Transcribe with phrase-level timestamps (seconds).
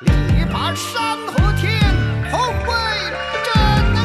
[0.00, 0.07] 力
[0.51, 1.77] 拔山河天，
[2.31, 2.73] 宏伟
[3.45, 3.53] 震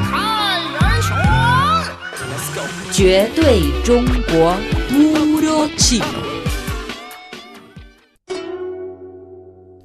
[0.03, 1.09] 撼人选。
[2.27, 2.61] Let's go。
[2.93, 4.57] 绝对中国
[4.91, 6.27] Puro Chino.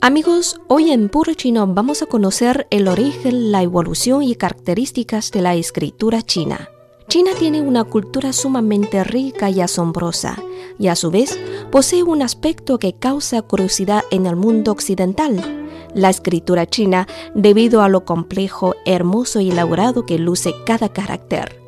[0.02, 5.42] Amigos, hoy en Puro Chino vamos a conocer el origen, la evolución y características de
[5.42, 6.70] la escritura china.
[7.08, 10.42] China tiene una cultura sumamente rica y asombrosa,
[10.80, 11.38] y a su vez
[11.70, 15.60] posee un aspecto que causa curiosidad en el mundo occidental
[15.94, 21.62] la escritura china debido a lo complejo, hermoso y elaborado que luce cada carácter.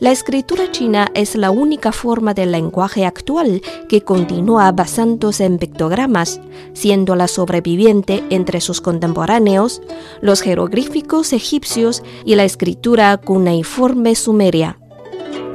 [0.00, 6.40] La escritura china es la única forma del lenguaje actual que continúa basándose en pictogramas,
[6.72, 9.82] siendo la sobreviviente entre sus contemporáneos,
[10.22, 14.79] los jeroglíficos egipcios y la escritura cuneiforme sumeria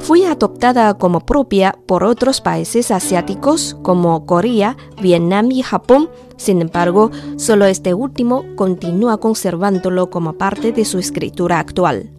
[0.06, 6.08] fue adoptada como propia por otros países asiáticos como Corea, Vietnam y Japón.
[6.36, 12.12] Sin embargo, solo este último continúa conservándolo como parte de su escritura actual.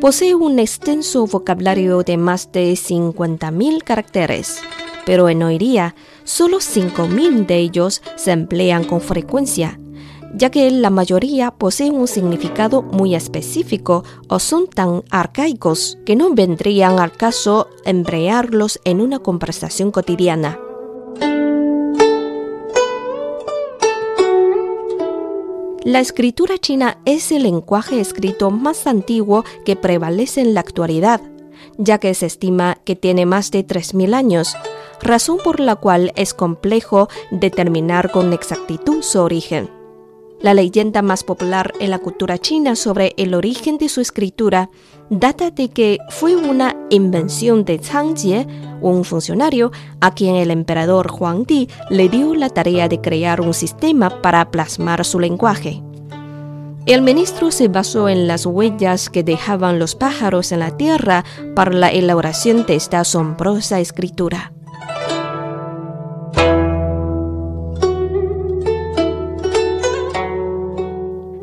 [0.00, 4.60] Posee un extenso vocabulario de más de 50.000 caracteres,
[5.06, 5.94] pero en hoy día
[6.24, 9.78] solo 5.000 de ellos se emplean con frecuencia
[10.34, 16.32] ya que la mayoría poseen un significado muy específico o son tan arcaicos que no
[16.34, 20.58] vendrían al caso emplearlos en una conversación cotidiana.
[25.82, 31.22] La escritura china es el lenguaje escrito más antiguo que prevalece en la actualidad,
[31.78, 34.54] ya que se estima que tiene más de 3.000 años,
[35.00, 39.79] razón por la cual es complejo determinar con exactitud su origen.
[40.40, 44.70] La leyenda más popular en la cultura china sobre el origen de su escritura
[45.10, 48.46] data de que fue una invención de Zhang Jie,
[48.80, 53.52] un funcionario a quien el emperador Huang Di le dio la tarea de crear un
[53.52, 55.82] sistema para plasmar su lenguaje.
[56.86, 61.72] El ministro se basó en las huellas que dejaban los pájaros en la tierra para
[61.72, 64.52] la elaboración de esta asombrosa escritura.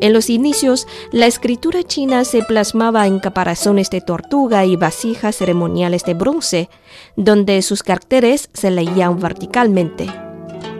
[0.08, 6.02] En los inicios, la escritura china se plasmaba en caparazones de tortuga y vasijas ceremoniales
[6.04, 6.70] de bronce,
[7.16, 10.06] donde sus caracteres se leían verticalmente.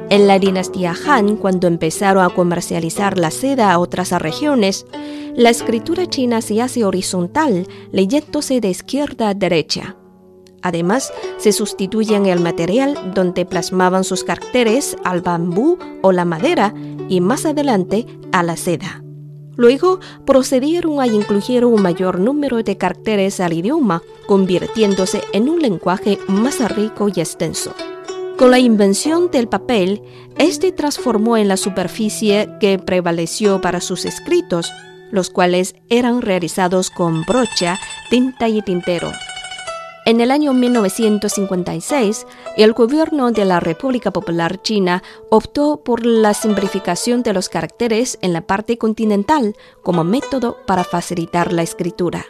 [0.09, 4.87] En la dinastía Han, cuando empezaron a comercializar la seda a otras regiones,
[5.35, 9.97] la escritura china se hace horizontal, leyéndose de izquierda a derecha.
[10.63, 16.73] Además, se sustituyen el material donde plasmaban sus caracteres al bambú o la madera
[17.11, 19.03] y más adelante a la seda.
[19.59, 26.17] Luego procedieron a incluir un mayor número de caracteres al idioma, convirtiéndose en un lenguaje
[26.29, 27.75] más rico y extenso.
[28.37, 30.01] Con la invención del papel,
[30.39, 34.71] este transformó en la superficie que prevaleció para sus escritos,
[35.11, 37.81] los cuales eran realizados con brocha,
[38.11, 39.11] tinta y tintero.
[40.09, 42.27] En el año 1956,
[42.57, 48.33] el gobierno de la República Popular China optó por la simplificación de los caracteres en
[48.33, 52.25] la parte continental como método para facilitar la escritura.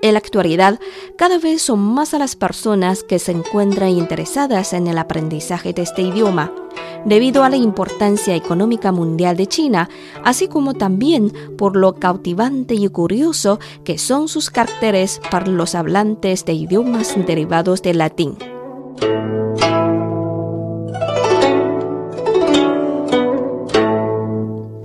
[0.00, 0.80] En la actualidad,
[1.18, 6.00] cada vez son más las personas que se encuentran interesadas en el aprendizaje de este
[6.00, 6.50] idioma,
[7.04, 9.88] debido a la importancia económica mundial de China,
[10.24, 16.44] así como también por lo cautivante y curioso que son sus caracteres para los hablantes
[16.44, 18.36] de idiomas derivados del latín.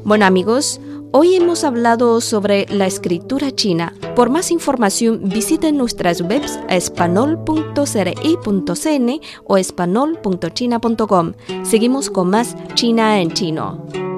[0.03, 0.81] Bueno amigos,
[1.11, 3.95] Hoy hemos hablado sobre la escritura china.
[4.15, 11.33] Por más información visiten nuestras webs espanol.cri.cn o espanol.china.com.
[11.63, 14.08] Seguimos con más China en chino.